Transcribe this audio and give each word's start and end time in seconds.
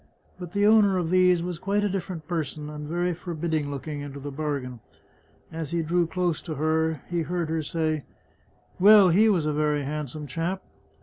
But 0.39 0.53
the 0.53 0.65
owner 0.65 0.97
of 0.97 1.11
these 1.11 1.43
was 1.43 1.59
quite 1.59 1.83
a 1.83 1.87
different 1.87 2.27
person, 2.27 2.71
and 2.71 2.87
very 2.87 3.13
forbidding 3.13 3.69
looking 3.69 4.01
into 4.01 4.19
the 4.19 4.31
bargain. 4.31 4.79
As 5.51 5.69
he 5.69 5.83
drew 5.83 6.07
close 6.07 6.41
to 6.41 6.55
her 6.55 7.03
he 7.07 7.21
heard 7.21 7.49
her 7.49 7.61
say," 7.61 8.03
Well, 8.79 9.09
he 9.09 9.29
was 9.29 9.45
a 9.45 9.53
very 9.53 9.83
handsome 9.83 10.25
chap." 10.25 10.63